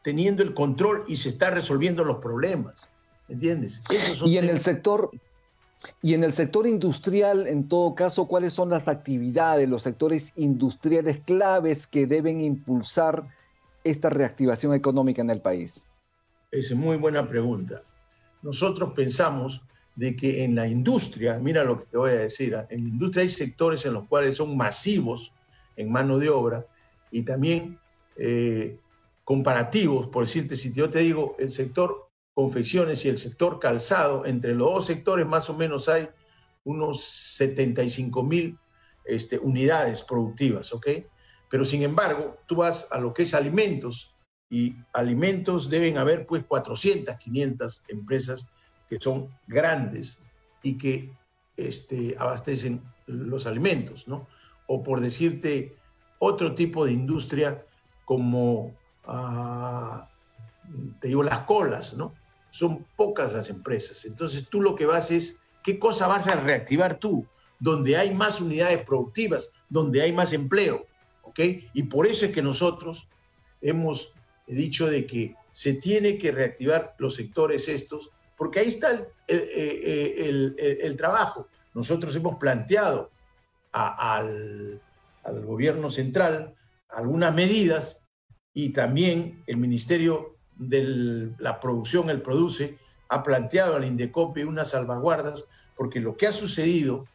teniendo 0.03 0.41
el 0.41 0.53
control 0.53 1.03
y 1.09 1.17
se 1.17 1.29
está 1.29 1.49
resolviendo 1.49 2.05
los 2.05 2.19
problemas. 2.19 2.87
¿Entiendes? 3.27 3.83
y 4.25 4.37
en 4.37 4.47
el 4.47 4.59
sector 4.59 5.11
y 6.01 6.13
en 6.13 6.23
el 6.23 6.33
sector 6.33 6.67
industrial, 6.67 7.47
en 7.47 7.67
todo 7.67 7.95
caso, 7.95 8.27
¿cuáles 8.27 8.53
son 8.53 8.69
las 8.69 8.87
actividades, 8.87 9.69
los 9.69 9.83
sectores 9.83 10.33
industriales 10.35 11.19
claves 11.19 11.87
que 11.87 12.07
deben 12.07 12.41
impulsar 12.41 13.27
esta 13.83 14.09
reactivación 14.09 14.73
económica 14.73 15.21
en 15.21 15.29
el 15.29 15.41
país? 15.41 15.85
Es 16.51 16.73
muy 16.73 16.97
buena 16.97 17.27
pregunta. 17.27 17.83
Nosotros 18.41 18.93
pensamos 18.95 19.61
de 19.95 20.15
que 20.15 20.43
en 20.43 20.55
la 20.55 20.67
industria, 20.67 21.39
mira 21.39 21.63
lo 21.63 21.79
que 21.79 21.85
te 21.87 21.97
voy 21.97 22.11
a 22.11 22.15
decir, 22.15 22.55
¿ah? 22.55 22.67
en 22.69 22.83
la 22.83 22.89
industria 22.89 23.23
hay 23.23 23.29
sectores 23.29 23.85
en 23.85 23.93
los 23.93 24.07
cuales 24.07 24.37
son 24.37 24.55
masivos 24.55 25.33
en 25.75 25.91
mano 25.91 26.19
de 26.19 26.29
obra 26.29 26.65
y 27.11 27.23
también 27.23 27.79
eh, 28.15 28.77
comparativos, 29.23 30.07
por 30.07 30.23
decirte, 30.23 30.55
si 30.55 30.71
yo 30.71 30.89
te 30.89 30.99
digo 30.99 31.35
el 31.39 31.51
sector 31.51 32.06
confecciones 32.37 33.03
y 33.03 33.09
el 33.09 33.17
sector 33.17 33.59
calzado, 33.59 34.23
entre 34.23 34.53
los 34.53 34.71
dos 34.71 34.85
sectores 34.85 35.25
más 35.25 35.49
o 35.49 35.55
menos 35.55 35.89
hay 35.89 36.07
unos 36.65 37.03
75 37.03 38.21
mil 38.21 38.59
este, 39.05 39.39
unidades 39.39 40.03
productivas, 40.03 40.71
¿ok? 40.71 40.87
Pero 41.49 41.65
sin 41.65 41.81
embargo, 41.81 42.37
tú 42.45 42.57
vas 42.57 42.89
a 42.91 42.99
lo 42.99 43.11
que 43.11 43.23
es 43.23 43.33
alimentos 43.33 44.13
y 44.51 44.75
alimentos 44.93 45.67
deben 45.67 45.97
haber 45.97 46.27
pues 46.27 46.43
400, 46.43 47.17
500 47.17 47.85
empresas 47.87 48.47
que 48.87 48.99
son 48.99 49.35
grandes 49.47 50.19
y 50.61 50.77
que 50.77 51.11
este, 51.55 52.15
abastecen 52.19 52.83
los 53.07 53.47
alimentos, 53.47 54.07
¿no? 54.07 54.27
O 54.67 54.83
por 54.83 55.01
decirte, 55.01 55.75
otro 56.19 56.53
tipo 56.53 56.85
de 56.85 56.91
industria 56.91 57.65
como, 58.05 58.75
ah, 59.07 60.07
te 60.99 61.07
digo, 61.07 61.23
las 61.23 61.39
colas, 61.39 61.95
¿no? 61.95 62.13
Son 62.57 62.85
pocas 62.95 63.33
las 63.33 63.49
empresas. 63.49 64.05
Entonces 64.05 64.47
tú 64.49 64.61
lo 64.61 64.75
que 64.75 64.85
vas 64.85 65.11
es, 65.11 65.41
¿qué 65.63 65.77
cosa 65.77 66.07
vas 66.07 66.27
a 66.27 66.35
reactivar 66.41 66.99
tú? 66.99 67.25
Donde 67.59 67.97
hay 67.97 68.13
más 68.13 68.41
unidades 68.41 68.83
productivas, 68.83 69.49
donde 69.69 70.01
hay 70.01 70.11
más 70.11 70.33
empleo, 70.33 70.85
¿ok? 71.23 71.39
Y 71.73 71.83
por 71.83 72.07
eso 72.07 72.25
es 72.25 72.31
que 72.31 72.41
nosotros 72.41 73.07
hemos 73.61 74.13
dicho 74.47 74.87
de 74.87 75.05
que 75.05 75.35
se 75.51 75.73
tiene 75.73 76.17
que 76.17 76.31
reactivar 76.31 76.95
los 76.99 77.15
sectores 77.15 77.67
estos 77.67 78.11
porque 78.37 78.59
ahí 78.59 78.67
está 78.67 79.05
el, 79.27 80.95
trabajo. 80.97 81.47
Nosotros 81.73 82.15
hemos 82.15 82.35
planteado 82.37 83.09
al, 83.71 84.79
gobierno 85.43 85.89
central 85.89 86.53
algunas 86.87 87.33
medidas 87.35 88.05
y 88.53 88.69
también 88.69 89.43
el 89.47 89.57
Ministerio 89.57 90.36
de 90.57 91.31
la 91.39 91.59
Producción, 91.59 92.09
el 92.09 92.21
Produce, 92.21 92.77
ha 93.09 93.23
planteado 93.23 93.75
al 93.75 93.85
Indecopi 93.85 94.43
unas 94.43 94.71
salvaguardas, 94.71 95.45
porque 95.75 95.99
lo 95.99 96.17
que 96.17 96.27
ha 96.27 96.31
sucedido, 96.31 97.05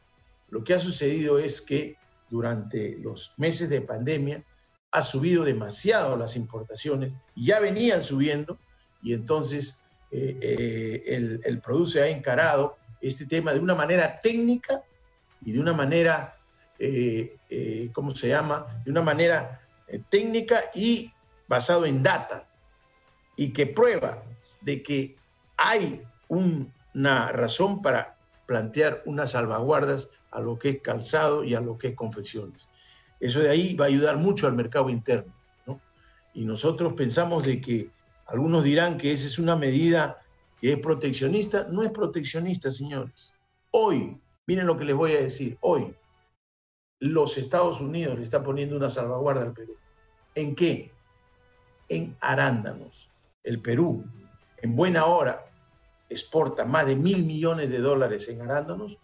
lo 0.50 0.64
que 0.64 0.74
ha 0.74 0.78
sucedido 0.78 1.38
es 1.38 1.60
que 1.60 1.96
durante 2.30 2.96
los 2.98 3.34
meses 3.36 3.68
de 3.68 3.82
pandemia 3.82 4.42
ha 4.90 5.02
subido 5.02 5.44
demasiado 5.44 6.16
las 6.16 6.36
importaciones 6.36 7.14
ya 7.34 7.60
venían 7.60 8.02
subiendo 8.02 8.58
y 9.02 9.14
entonces 9.14 9.80
eh, 10.10 10.38
eh, 11.08 11.40
el, 11.44 11.60
Produce 11.60 12.02
ha 12.02 12.08
encarado 12.08 12.76
este 13.00 13.26
tema 13.26 13.52
de 13.52 13.60
una 13.60 13.74
manera 13.74 14.20
técnica 14.20 14.82
y 15.44 15.52
de 15.52 15.60
una 15.60 15.72
manera, 15.72 16.38
eh, 16.78 17.36
¿cómo 17.92 18.14
se 18.14 18.28
llama? 18.28 18.66
De 18.84 18.90
una 18.90 19.02
manera 19.02 19.60
técnica 20.08 20.64
y 20.74 21.10
basado 21.48 21.84
en 21.86 22.02
data 22.02 22.46
y 23.36 23.52
que 23.52 23.66
prueba 23.66 24.22
de 24.60 24.82
que 24.82 25.16
hay 25.56 26.02
una 26.28 27.32
razón 27.32 27.82
para 27.82 28.16
plantear 28.46 29.02
unas 29.06 29.32
salvaguardas 29.32 30.10
a 30.30 30.40
lo 30.40 30.58
que 30.58 30.70
es 30.70 30.82
calzado 30.82 31.44
y 31.44 31.54
a 31.54 31.60
lo 31.60 31.78
que 31.78 31.88
es 31.88 31.94
confecciones. 31.94 32.68
Eso 33.20 33.40
de 33.40 33.50
ahí 33.50 33.74
va 33.74 33.84
a 33.84 33.88
ayudar 33.88 34.16
mucho 34.18 34.46
al 34.46 34.54
mercado 34.54 34.90
interno. 34.90 35.32
¿no? 35.66 35.80
Y 36.34 36.44
nosotros 36.44 36.94
pensamos 36.94 37.44
de 37.44 37.60
que 37.60 37.90
algunos 38.26 38.64
dirán 38.64 38.98
que 38.98 39.12
esa 39.12 39.26
es 39.26 39.38
una 39.38 39.56
medida 39.56 40.18
que 40.60 40.72
es 40.72 40.78
proteccionista. 40.78 41.68
No 41.70 41.82
es 41.82 41.90
proteccionista, 41.90 42.70
señores. 42.70 43.38
Hoy, 43.70 44.18
miren 44.46 44.66
lo 44.66 44.76
que 44.76 44.84
les 44.84 44.96
voy 44.96 45.12
a 45.12 45.20
decir, 45.20 45.56
hoy 45.60 45.94
los 46.98 47.36
Estados 47.36 47.80
Unidos 47.80 48.16
le 48.16 48.22
están 48.22 48.42
poniendo 48.42 48.76
una 48.76 48.88
salvaguarda 48.88 49.42
al 49.42 49.52
Perú. 49.52 49.76
¿En 50.34 50.54
qué? 50.54 50.90
En 51.88 52.16
arándanos. 52.20 53.11
El 53.44 53.60
Perú, 53.60 54.04
en 54.58 54.76
buena 54.76 55.06
hora, 55.06 55.46
exporta 56.08 56.64
más 56.64 56.86
de 56.86 56.96
mil 56.96 57.24
millones 57.24 57.70
de 57.70 57.78
dólares 57.78 58.28
en 58.28 58.42
arándanos 58.42 58.98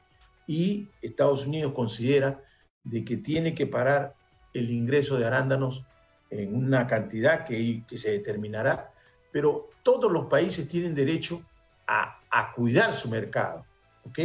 y 0.47 0.89
Estados 1.03 1.47
Unidos 1.47 1.73
considera 1.75 2.41
de 2.85 3.05
que 3.05 3.17
tiene 3.17 3.55
que 3.55 3.67
parar 3.67 4.15
el 4.55 4.71
ingreso 4.71 5.19
de 5.19 5.27
arándanos 5.27 5.85
en 6.31 6.55
una 6.55 6.87
cantidad 6.87 7.45
que, 7.45 7.85
que 7.87 7.97
se 7.97 8.11
determinará 8.11 8.91
pero 9.31 9.71
todos 9.83 10.11
los 10.11 10.27
países 10.27 10.69
tienen 10.69 10.95
derecho 10.95 11.43
a, 11.87 12.53
cuidar 12.55 12.93
su 12.93 13.09
mercado. 13.09 13.65
¿ok? 14.05 14.19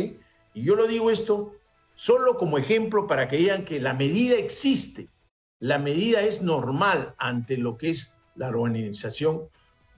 Y 0.53 0.63
yo 0.63 0.75
lo 0.75 0.87
digo 0.87 1.11
esto 1.11 1.53
solo 1.93 2.35
como 2.35 2.57
ejemplo 2.57 3.07
para 3.07 3.27
que 3.27 3.37
vean 3.37 3.63
que 3.63 3.79
la 3.79 3.93
medida 3.93 4.35
existe, 4.37 5.09
la 5.59 5.77
medida 5.77 6.21
es 6.21 6.41
normal 6.41 7.13
ante 7.17 7.57
lo 7.57 7.77
que 7.77 7.91
es 7.91 8.15
la 8.35 8.49
Organización 8.49 9.49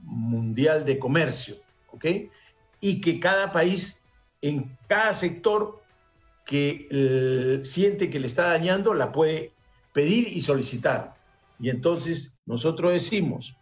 Mundial 0.06 0.84
de 0.84 0.98
Comercio, 0.98 1.56
¿ok? 1.92 2.06
Y 2.80 3.00
que 3.00 3.20
cada 3.20 3.52
país, 3.52 4.02
en 4.40 4.76
cada 4.88 5.12
sector 5.12 5.82
que 6.44 6.88
eh, 6.90 7.60
siente 7.64 8.08
que 8.08 8.20
le 8.20 8.26
está 8.26 8.50
dañando, 8.50 8.94
la 8.94 9.12
puede 9.12 9.52
pedir 9.92 10.28
y 10.28 10.40
solicitar. 10.40 11.16
Y 11.58 11.70
entonces 11.70 12.38
nosotros 12.46 12.92
decimos, 12.92 13.56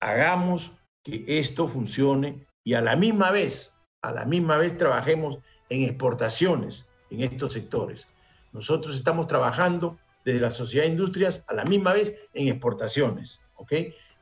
hagamos 0.00 0.72
que 1.04 1.24
esto 1.26 1.68
funcione 1.68 2.46
y 2.64 2.74
a 2.74 2.80
la 2.80 2.96
misma 2.96 3.30
vez, 3.30 3.74
a 4.02 4.12
la 4.12 4.24
misma 4.24 4.58
vez 4.58 4.76
trabajemos 4.76 5.38
en 5.68 5.82
exportaciones 5.82 6.88
en 7.10 7.22
estos 7.22 7.52
sectores. 7.52 8.08
Nosotros 8.52 8.96
estamos 8.96 9.26
trabajando 9.26 9.98
desde 10.24 10.40
la 10.40 10.50
sociedad 10.50 10.84
de 10.84 10.90
industrias 10.90 11.44
a 11.46 11.54
la 11.54 11.64
misma 11.64 11.92
vez 11.92 12.28
en 12.34 12.48
exportaciones, 12.48 13.40
¿ok? 13.58 13.72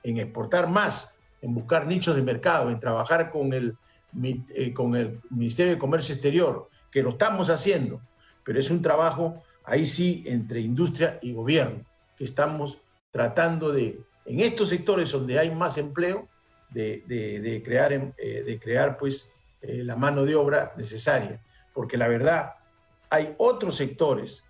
En 0.02 0.19
exportar 0.19 0.69
más, 0.69 1.16
en 1.40 1.55
buscar 1.55 1.87
nichos 1.87 2.16
de 2.16 2.23
mercado, 2.23 2.71
en 2.71 2.81
trabajar 2.81 3.31
con 3.31 3.52
el, 3.52 3.76
eh, 4.23 4.73
con 4.73 4.97
el 4.97 5.21
Ministerio 5.31 5.73
de 5.73 5.78
Comercio 5.78 6.14
Exterior, 6.14 6.69
que 6.90 7.02
lo 7.02 7.11
estamos 7.11 7.49
haciendo, 7.49 8.00
pero 8.45 8.59
es 8.59 8.71
un 8.71 8.83
trabajo 8.83 9.37
ahí 9.64 9.87
sí 9.87 10.25
entre 10.26 10.61
industria 10.61 11.19
y 11.23 11.33
gobierno, 11.33 11.85
que 12.16 12.25
estamos 12.25 12.78
tratando 13.11 13.73
de 13.73 14.00
en 14.26 14.40
estos 14.40 14.69
sectores 14.71 15.12
donde 15.12 15.38
hay 15.38 15.55
más 15.55 15.78
empleo, 15.78 16.28
de, 16.71 17.62
crear, 17.64 17.93
em, 17.93 18.12
eh, 18.19 18.43
de 18.45 18.59
crear 18.59 18.99
pues, 18.99 19.33
eh, 19.62 19.83
la 19.83 19.97
mano 19.97 20.25
de 20.25 20.35
obra 20.35 20.73
necesaria. 20.76 21.40
Porque 21.73 21.97
la 21.97 22.09
verdad, 22.09 22.55
hay 23.11 23.35
otros 23.38 23.76
sectores, 23.76 24.45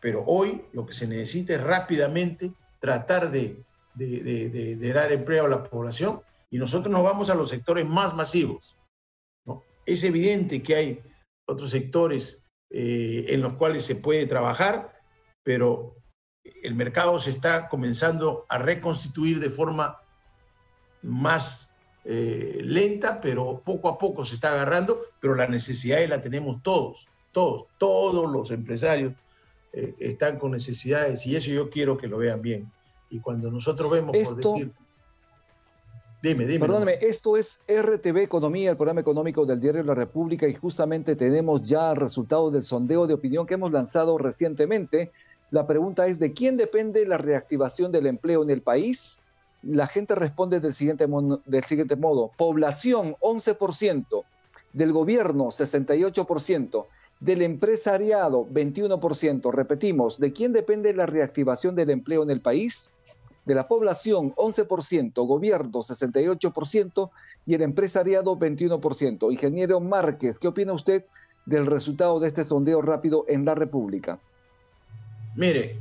pero 0.00 0.24
hoy 0.26 0.64
lo 0.72 0.86
que 0.86 0.92
se 0.92 1.08
necesita 1.08 1.54
es 1.54 1.60
rápidamente 1.60 2.52
tratar 2.78 3.30
de, 3.30 3.62
dar 3.98 5.12
empleo 5.12 5.46
a 5.46 5.48
la 5.48 5.64
población 5.64 6.20
y 6.50 6.58
nosotros 6.58 6.92
nos 6.92 7.02
vamos 7.02 7.30
a 7.30 7.34
los 7.34 7.50
sectores 7.50 7.86
más 7.86 8.14
masivos. 8.14 8.76
¿no? 9.44 9.62
Es 9.84 10.04
evidente 10.04 10.62
que 10.62 10.74
hay 10.74 11.02
otros 11.46 11.70
sectores 11.70 12.44
eh, 12.70 13.26
en 13.28 13.42
los 13.42 13.54
cuales 13.54 13.84
se 13.84 13.96
puede 13.96 14.26
trabajar, 14.26 15.00
pero 15.42 15.94
el 16.62 16.74
mercado 16.74 17.18
se 17.18 17.30
está 17.30 17.68
comenzando 17.68 18.44
a 18.48 18.58
reconstituir 18.58 19.40
de 19.40 19.50
forma 19.50 20.00
más 21.02 21.70
eh, 22.04 22.60
lenta, 22.62 23.20
pero 23.20 23.62
poco 23.64 23.88
a 23.88 23.98
poco 23.98 24.24
se 24.24 24.34
está 24.34 24.52
agarrando, 24.52 25.00
pero 25.20 25.34
la 25.34 25.46
necesidad 25.46 26.06
la 26.08 26.22
tenemos 26.22 26.62
todos, 26.62 27.06
todos, 27.32 27.66
todos 27.78 28.30
los 28.30 28.50
empresarios 28.50 29.14
eh, 29.72 29.94
están 29.98 30.38
con 30.38 30.52
necesidades 30.52 31.26
y 31.26 31.36
eso 31.36 31.50
yo 31.50 31.70
quiero 31.70 31.96
que 31.96 32.08
lo 32.08 32.18
vean 32.18 32.40
bien. 32.40 32.72
Y 33.10 33.20
cuando 33.20 33.50
nosotros 33.50 33.90
vemos, 33.90 34.16
por 34.16 34.36
decir... 34.36 34.72
Dime, 36.20 36.46
dime. 36.46 36.58
Perdóname, 36.58 36.98
esto 37.00 37.36
es 37.36 37.60
RTV 37.68 38.22
Economía, 38.22 38.70
el 38.70 38.76
programa 38.76 39.00
económico 39.00 39.46
del 39.46 39.60
Diario 39.60 39.84
la 39.84 39.94
República, 39.94 40.48
y 40.48 40.54
justamente 40.54 41.14
tenemos 41.14 41.62
ya 41.62 41.94
resultados 41.94 42.52
del 42.52 42.64
sondeo 42.64 43.06
de 43.06 43.14
opinión 43.14 43.46
que 43.46 43.54
hemos 43.54 43.70
lanzado 43.70 44.18
recientemente. 44.18 45.12
La 45.52 45.68
pregunta 45.68 46.08
es, 46.08 46.18
¿de 46.18 46.32
quién 46.32 46.56
depende 46.56 47.06
la 47.06 47.18
reactivación 47.18 47.92
del 47.92 48.06
empleo 48.06 48.42
en 48.42 48.50
el 48.50 48.62
país? 48.62 49.22
La 49.62 49.86
gente 49.86 50.16
responde 50.16 50.58
del 50.58 50.74
siguiente, 50.74 51.06
del 51.46 51.64
siguiente 51.64 51.94
modo. 51.94 52.32
Población, 52.36 53.14
11%. 53.20 54.24
Del 54.72 54.92
gobierno, 54.92 55.46
68% 55.46 56.84
del 57.20 57.42
empresariado, 57.42 58.46
21%. 58.46 59.52
Repetimos, 59.52 60.18
¿de 60.18 60.32
quién 60.32 60.52
depende 60.52 60.94
la 60.94 61.06
reactivación 61.06 61.74
del 61.74 61.90
empleo 61.90 62.22
en 62.22 62.30
el 62.30 62.40
país? 62.40 62.90
De 63.44 63.54
la 63.54 63.66
población, 63.66 64.34
11%, 64.34 65.26
gobierno, 65.26 65.80
68% 65.80 67.10
y 67.46 67.54
el 67.54 67.62
empresariado, 67.62 68.38
21%. 68.38 69.32
Ingeniero 69.32 69.80
Márquez, 69.80 70.38
¿qué 70.38 70.48
opina 70.48 70.72
usted 70.72 71.04
del 71.46 71.66
resultado 71.66 72.20
de 72.20 72.28
este 72.28 72.44
sondeo 72.44 72.82
rápido 72.82 73.24
en 73.26 73.44
la 73.44 73.54
República? 73.54 74.18
Mire, 75.34 75.78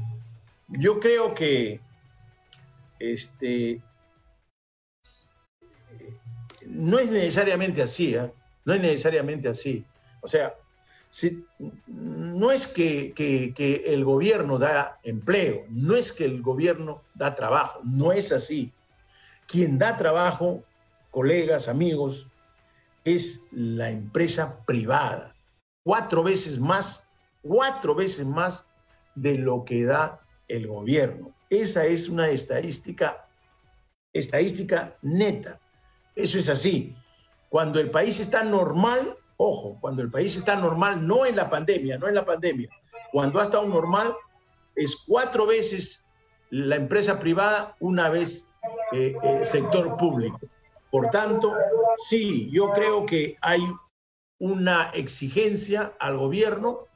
yo 0.70 1.00
creo 1.00 1.36
que 1.36 1.82
este, 3.00 3.82
no 6.66 7.00
es 7.00 7.10
necesariamente 7.10 7.82
así, 7.82 8.16
¿eh? 8.16 8.32
no 8.66 8.74
es 8.74 8.82
necesariamente 8.82 9.50
así. 9.50 9.84
O 10.22 10.28
sea, 10.28 10.56
no 11.88 12.52
es 12.52 12.68
que, 12.68 13.14
el 13.88 14.06
gobierno 14.06 14.58
da 14.58 15.00
empleo, 15.04 15.66
no 15.70 15.96
es 15.96 16.12
que 16.12 16.26
el 16.26 16.42
gobierno 16.42 17.02
da 17.16 17.36
trabajo, 17.36 17.80
no 17.84 18.12
es 18.12 18.32
así. 18.32 18.72
Quien 19.48 19.80
da 19.80 19.98
trabajo, 19.98 20.64
colegas, 21.12 21.68
amigos, 21.68 22.28
es 23.06 23.48
la 23.52 23.90
empresa 23.90 24.64
privada. 24.66 25.34
Cuatro 25.84 26.24
veces 26.24 26.60
más, 26.60 27.08
cuatro 27.42 27.96
veces 27.96 28.26
más 28.26 28.66
de 29.16 29.38
lo 29.38 29.64
que 29.64 29.86
da 29.86 30.20
el 30.48 30.68
gobierno. 30.68 31.34
Esa 31.50 31.86
es 31.86 32.10
una 32.10 32.30
estadística, 32.30 33.26
estadística 34.14 34.98
neta. 35.02 35.60
Eso 36.16 36.38
es 36.38 36.50
así. 36.50 36.94
Cuando 37.50 37.80
el 37.80 37.90
país 37.90 38.20
está 38.20 38.44
normal, 38.44 39.16
Ojo, 39.38 39.78
cuando 39.80 40.02
el 40.02 40.10
país 40.10 40.36
está 40.36 40.56
normal, 40.56 41.06
no 41.06 41.26
en 41.26 41.36
la 41.36 41.50
pandemia, 41.50 41.98
no 41.98 42.08
en 42.08 42.16
la 42.16 42.26
pandemia, 42.26 42.70
cuando 43.12 43.40
ha 43.40 43.44
estado 43.44 43.68
normal, 43.68 44.16
es 44.76 45.04
cuatro 45.08 45.46
veces 45.46 46.06
la 46.50 46.76
empresa 46.76 47.20
privada, 47.20 47.76
una 47.80 48.10
vez 48.10 48.48
eh, 48.94 49.16
sector 49.44 49.96
público. 49.98 50.40
Por 50.90 51.10
tanto, 51.10 51.54
sí, 51.98 52.50
yo 52.52 52.72
creo 52.74 53.06
que 53.06 53.38
hay 53.42 53.62
una 54.40 54.90
exigencia 54.92 55.94
al 56.00 56.18
gobierno 56.18 56.88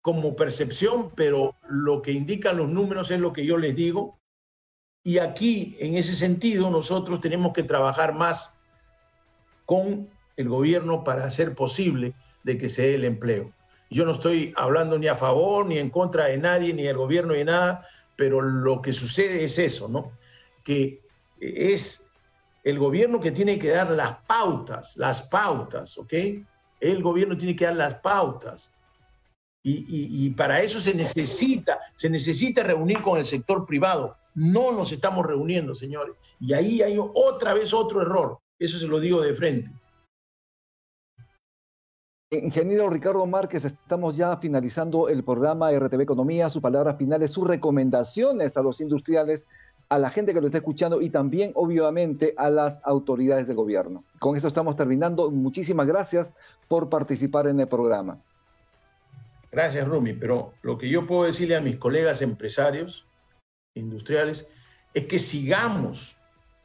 como 0.00 0.34
percepción, 0.34 1.10
pero 1.14 1.54
lo 1.68 2.02
que 2.02 2.12
indican 2.12 2.56
los 2.56 2.68
números 2.68 3.10
es 3.10 3.20
lo 3.20 3.32
que 3.32 3.44
yo 3.44 3.58
les 3.58 3.76
digo. 3.76 4.18
Y 5.04 5.18
aquí, 5.18 5.76
en 5.78 5.94
ese 5.94 6.14
sentido, 6.14 6.70
nosotros 6.70 7.20
tenemos 7.20 7.52
que 7.52 7.62
trabajar 7.62 8.14
más 8.14 8.58
con 9.66 10.08
el 10.40 10.48
gobierno 10.48 11.04
para 11.04 11.24
hacer 11.24 11.54
posible 11.54 12.14
de 12.42 12.58
que 12.58 12.68
se 12.68 12.82
dé 12.82 12.94
el 12.94 13.04
empleo. 13.04 13.52
Yo 13.90 14.04
no 14.04 14.12
estoy 14.12 14.52
hablando 14.56 14.98
ni 14.98 15.08
a 15.08 15.16
favor 15.16 15.66
ni 15.66 15.78
en 15.78 15.90
contra 15.90 16.26
de 16.26 16.38
nadie, 16.38 16.72
ni 16.72 16.84
del 16.84 16.96
gobierno 16.96 17.34
ni 17.34 17.44
nada, 17.44 17.82
pero 18.16 18.40
lo 18.40 18.80
que 18.80 18.92
sucede 18.92 19.44
es 19.44 19.58
eso, 19.58 19.88
¿no? 19.88 20.12
Que 20.64 21.00
es 21.40 22.10
el 22.62 22.78
gobierno 22.78 23.18
que 23.20 23.32
tiene 23.32 23.58
que 23.58 23.70
dar 23.70 23.90
las 23.90 24.16
pautas, 24.26 24.96
las 24.96 25.22
pautas, 25.22 25.98
¿ok? 25.98 26.12
El 26.78 27.02
gobierno 27.02 27.36
tiene 27.36 27.56
que 27.56 27.64
dar 27.64 27.76
las 27.76 27.94
pautas. 27.96 28.72
Y, 29.62 30.24
y, 30.24 30.30
para 30.30 30.62
eso 30.62 30.80
se 30.80 30.94
necesita, 30.94 31.78
se 31.94 32.08
necesita 32.08 32.62
reunir 32.62 33.02
con 33.02 33.18
el 33.18 33.26
sector 33.26 33.66
privado. 33.66 34.16
No 34.34 34.72
nos 34.72 34.90
estamos 34.90 35.26
reuniendo, 35.26 35.74
señores. 35.74 36.14
Y 36.40 36.54
ahí 36.54 36.80
hay 36.80 36.96
otra 36.98 37.52
vez 37.52 37.74
otro 37.74 38.00
error. 38.00 38.38
Eso 38.58 38.78
se 38.78 38.86
lo 38.86 38.98
digo 39.00 39.20
de 39.20 39.34
frente. 39.34 39.70
Ingeniero 42.32 42.88
Ricardo 42.88 43.26
Márquez, 43.26 43.64
estamos 43.64 44.16
ya 44.16 44.36
finalizando 44.36 45.08
el 45.08 45.24
programa 45.24 45.72
RTV 45.72 46.02
Economía, 46.02 46.48
sus 46.48 46.62
palabras 46.62 46.96
finales, 46.96 47.32
sus 47.32 47.44
recomendaciones 47.44 48.56
a 48.56 48.62
los 48.62 48.80
industriales, 48.80 49.48
a 49.88 49.98
la 49.98 50.10
gente 50.10 50.32
que 50.32 50.40
lo 50.40 50.46
está 50.46 50.58
escuchando 50.58 51.02
y 51.02 51.10
también, 51.10 51.50
obviamente, 51.56 52.32
a 52.36 52.48
las 52.48 52.86
autoridades 52.86 53.48
de 53.48 53.54
gobierno. 53.54 54.04
Con 54.20 54.36
eso 54.36 54.46
estamos 54.46 54.76
terminando. 54.76 55.28
Muchísimas 55.32 55.88
gracias 55.88 56.36
por 56.68 56.88
participar 56.88 57.48
en 57.48 57.58
el 57.58 57.66
programa. 57.66 58.22
Gracias, 59.50 59.88
Rumi. 59.88 60.12
Pero 60.12 60.52
lo 60.62 60.78
que 60.78 60.88
yo 60.88 61.06
puedo 61.06 61.24
decirle 61.24 61.56
a 61.56 61.60
mis 61.60 61.78
colegas 61.78 62.22
empresarios, 62.22 63.08
industriales, 63.74 64.46
es 64.94 65.06
que 65.06 65.18
sigamos 65.18 66.16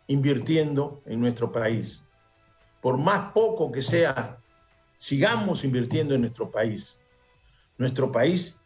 invirtiendo 0.05 1.01
en 1.07 1.21
nuestro 1.21 1.51
país. 1.51 2.03
Por 2.81 2.99
más 2.99 3.31
poco 3.31 3.71
que 3.71 3.81
sea 3.81 4.44
sigamos 4.97 5.63
invirtiendo 5.63 6.15
en 6.15 6.21
nuestro 6.21 6.49
país. 6.51 7.01
Nuestro 7.77 8.11
país 8.11 8.59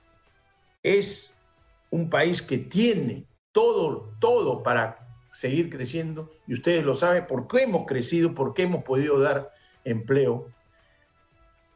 es 0.83 1.41
un 1.89 2.09
país 2.09 2.41
que 2.41 2.57
tiene 2.57 3.25
todo, 3.51 4.13
todo 4.19 4.63
para 4.63 5.07
seguir 5.31 5.69
creciendo 5.69 6.29
y 6.47 6.53
ustedes 6.53 6.85
lo 6.85 6.95
saben 6.95 7.25
porque 7.27 7.63
hemos 7.63 7.85
crecido, 7.85 8.33
porque 8.33 8.63
hemos 8.63 8.83
podido 8.83 9.19
dar 9.19 9.49
empleo. 9.83 10.47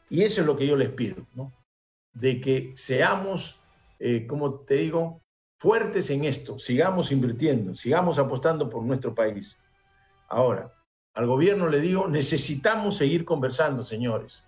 Y 0.10 0.24
eso 0.24 0.42
es 0.42 0.48
lo 0.48 0.56
que 0.56 0.68
yo 0.68 0.76
les 0.76 0.90
pido, 0.90 1.26
¿no? 1.34 1.52
De 2.14 2.40
que 2.40 2.72
seamos, 2.76 3.60
eh, 4.00 4.28
como 4.28 4.60
te 4.60 4.76
digo, 4.76 5.22
fuertes 5.58 6.10
en 6.10 6.26
esto, 6.26 6.60
sigamos 6.60 7.12
invirtiendo, 7.12 7.74
sigamos 7.74 8.20
apostando 8.20 8.70
por 8.70 8.84
nuestro 8.84 9.16
país. 9.16 9.60
Ahora, 10.28 10.72
al 11.14 11.28
gobierno 11.28 11.70
le 11.70 11.80
digo, 11.80 12.08
necesitamos 12.08 12.98
seguir 12.98 13.24
conversando, 13.26 13.84
señores. 13.84 14.46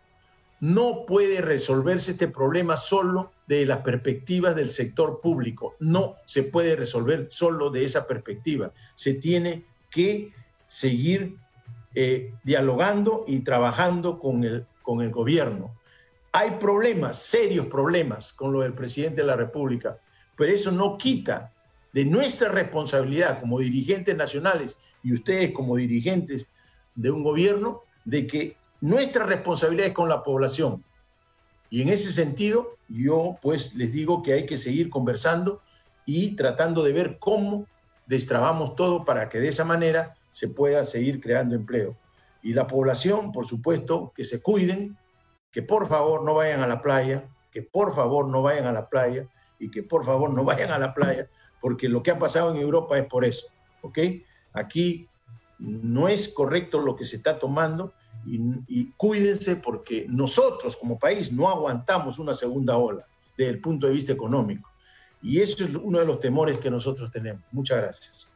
No 0.60 1.06
puede 1.06 1.42
resolverse 1.42 2.12
este 2.12 2.28
problema 2.28 2.78
solo 2.78 3.32
de 3.48 3.66
las 3.66 3.80
perspectivas 3.80 4.56
del 4.56 4.72
sector 4.72 5.22
público. 5.22 5.76
No 5.80 6.16
se 6.26 6.44
puede 6.44 6.76
resolver 6.76 7.28
solo 7.30 7.70
de 7.70 7.84
esa 7.84 8.08
perspectiva. 8.08 8.72
Se 8.96 9.14
tiene 9.16 9.64
que 9.92 10.32
seguir 10.68 11.38
eh, 11.94 12.34
dialogando 12.44 13.26
y 13.28 13.42
trabajando 13.42 14.18
con 14.18 14.44
el, 14.44 14.66
con 14.82 15.02
el 15.02 15.12
gobierno. 15.12 15.76
Hay 16.32 16.52
problemas, 16.60 17.20
serios 17.20 17.68
problemas 17.68 18.34
con 18.34 18.52
lo 18.52 18.62
del 18.62 18.74
presidente 18.74 19.22
de 19.22 19.28
la 19.28 19.36
República, 19.38 20.00
pero 20.36 20.52
eso 20.52 20.72
no 20.72 20.98
quita 20.98 21.54
de 21.96 22.04
nuestra 22.04 22.50
responsabilidad 22.50 23.40
como 23.40 23.60
dirigentes 23.60 24.18
nacionales 24.18 24.78
y 25.02 25.14
ustedes 25.14 25.54
como 25.54 25.78
dirigentes 25.78 26.52
de 26.94 27.10
un 27.10 27.24
gobierno, 27.24 27.84
de 28.04 28.28
que 28.28 28.58
nuestra 28.82 29.26
responsabilidad 29.26 29.88
es 29.88 29.94
con 29.94 30.10
la 30.10 30.22
población. 30.22 30.84
Y 31.70 31.84
en 31.84 31.88
ese 31.88 32.12
sentido, 32.12 32.76
yo 32.90 33.38
pues 33.42 33.76
les 33.76 33.94
digo 33.94 34.24
que 34.24 34.34
hay 34.34 34.46
que 34.46 34.58
seguir 34.58 34.90
conversando 34.90 35.62
y 36.06 36.36
tratando 36.36 36.84
de 36.84 36.92
ver 36.92 37.18
cómo 37.18 37.66
destrabamos 38.08 38.76
todo 38.76 39.06
para 39.06 39.30
que 39.30 39.40
de 39.40 39.48
esa 39.48 39.64
manera 39.64 40.16
se 40.32 40.50
pueda 40.50 40.84
seguir 40.84 41.22
creando 41.22 41.56
empleo. 41.56 41.96
Y 42.44 42.52
la 42.52 42.68
población, 42.68 43.32
por 43.32 43.48
supuesto, 43.48 44.12
que 44.14 44.26
se 44.26 44.42
cuiden, 44.42 44.98
que 45.50 45.62
por 45.62 45.88
favor 45.88 46.26
no 46.26 46.34
vayan 46.34 46.62
a 46.62 46.68
la 46.68 46.82
playa, 46.82 47.24
que 47.52 47.62
por 47.62 47.96
favor 47.96 48.28
no 48.28 48.42
vayan 48.42 48.66
a 48.66 48.74
la 48.74 48.90
playa 48.90 49.30
y 49.60 49.70
que 49.70 49.84
por 49.84 50.04
favor 50.04 50.32
no 50.32 50.44
vayan 50.44 50.72
a 50.72 50.80
la 50.80 50.94
playa, 50.94 51.28
porque 51.62 51.90
lo 51.90 52.04
que 52.04 52.12
ha 52.12 52.20
pasado 52.20 52.54
en 52.54 52.62
Europa 52.62 52.98
es 52.98 53.06
por 53.06 53.26
eso, 53.26 53.48
¿ok? 53.82 54.00
Aquí 54.54 55.08
no 55.60 56.08
es 56.08 56.30
correcto 56.30 56.80
lo 56.80 56.96
que 56.96 57.06
se 57.06 57.18
está 57.18 57.40
tomando 57.40 57.94
y, 58.26 58.92
cuídense 58.94 59.58
porque 59.58 60.06
nosotros 60.10 60.76
como 60.78 60.98
país 60.98 61.32
no 61.32 61.48
aguantamos 61.50 62.20
una 62.20 62.34
segunda 62.34 62.78
ola 62.78 63.06
desde 63.38 63.52
el 63.52 63.62
punto 63.62 63.88
de 63.88 63.94
vista 63.94 64.14
económico. 64.14 64.70
Y 65.22 65.42
eso 65.42 65.66
es 65.66 65.74
uno 65.74 66.00
de 66.00 66.06
los 66.06 66.20
temores 66.20 66.58
que 66.58 66.70
nosotros 66.70 67.12
tenemos. 67.12 67.44
Muchas 67.52 67.78
gracias. 67.78 68.32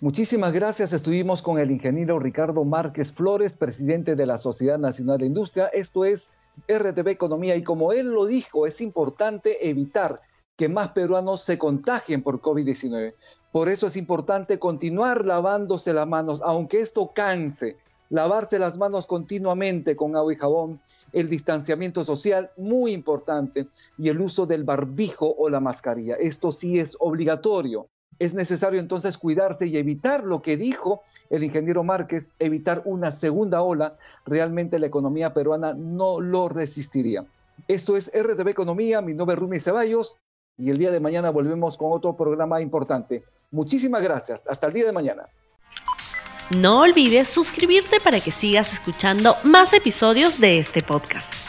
Muchísimas 0.00 0.52
gracias. 0.52 0.92
Estuvimos 0.92 1.42
con 1.42 1.58
el 1.58 1.70
ingeniero 1.70 2.18
Ricardo 2.18 2.64
Márquez 2.64 3.12
Flores, 3.12 3.54
presidente 3.54 4.16
de 4.16 4.26
la 4.26 4.38
Sociedad 4.38 4.78
Nacional 4.78 5.18
de 5.18 5.26
Industria. 5.26 5.66
Esto 5.66 6.04
es 6.04 6.36
RTV 6.68 7.08
Economía 7.08 7.56
y 7.56 7.62
como 7.62 7.92
él 7.92 8.08
lo 8.08 8.26
dijo, 8.26 8.66
es 8.66 8.80
importante 8.80 9.68
evitar 9.68 10.20
que 10.56 10.68
más 10.68 10.92
peruanos 10.92 11.42
se 11.42 11.58
contagien 11.58 12.22
por 12.22 12.40
COVID-19. 12.40 13.14
Por 13.52 13.68
eso 13.68 13.86
es 13.86 13.96
importante 13.96 14.58
continuar 14.58 15.24
lavándose 15.24 15.92
las 15.92 16.06
manos, 16.06 16.40
aunque 16.44 16.80
esto 16.80 17.12
canse, 17.14 17.76
lavarse 18.10 18.58
las 18.58 18.76
manos 18.76 19.06
continuamente 19.06 19.96
con 19.96 20.16
agua 20.16 20.32
y 20.32 20.36
jabón, 20.36 20.80
el 21.12 21.28
distanciamiento 21.28 22.04
social, 22.04 22.50
muy 22.56 22.92
importante, 22.92 23.68
y 23.96 24.08
el 24.08 24.20
uso 24.20 24.46
del 24.46 24.64
barbijo 24.64 25.34
o 25.36 25.48
la 25.48 25.60
mascarilla. 25.60 26.16
Esto 26.16 26.52
sí 26.52 26.78
es 26.78 26.96
obligatorio. 27.00 27.88
Es 28.20 28.34
necesario 28.34 28.78
entonces 28.78 29.18
cuidarse 29.18 29.66
y 29.66 29.78
evitar 29.78 30.22
lo 30.22 30.42
que 30.42 30.58
dijo 30.58 31.00
el 31.30 31.42
ingeniero 31.42 31.82
Márquez, 31.82 32.34
evitar 32.38 32.82
una 32.84 33.10
segunda 33.10 33.62
ola. 33.62 33.96
Realmente 34.26 34.78
la 34.78 34.86
economía 34.86 35.34
peruana 35.34 35.74
no 35.74 36.20
lo 36.20 36.50
resistiría. 36.50 37.24
Esto 37.66 37.96
es 37.96 38.12
RTV 38.14 38.48
Economía, 38.48 39.00
mi 39.00 39.14
nombre 39.14 39.34
es 39.34 39.40
Rumi 39.40 39.58
Ceballos 39.58 40.18
y 40.58 40.68
el 40.68 40.76
día 40.76 40.90
de 40.90 41.00
mañana 41.00 41.30
volvemos 41.30 41.78
con 41.78 41.92
otro 41.92 42.14
programa 42.14 42.60
importante. 42.60 43.24
Muchísimas 43.50 44.02
gracias. 44.02 44.46
Hasta 44.46 44.66
el 44.66 44.74
día 44.74 44.84
de 44.84 44.92
mañana. 44.92 45.26
No 46.50 46.80
olvides 46.80 47.28
suscribirte 47.28 48.00
para 48.00 48.20
que 48.20 48.32
sigas 48.32 48.72
escuchando 48.74 49.34
más 49.44 49.72
episodios 49.72 50.38
de 50.38 50.58
este 50.58 50.82
podcast. 50.82 51.39